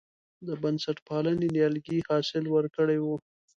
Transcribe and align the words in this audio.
د 0.47 0.49
بنسټپالنې 0.61 1.47
نیالګي 1.55 1.97
حاصل 2.07 2.43
ورکړی 2.49 2.97
و. 3.01 3.07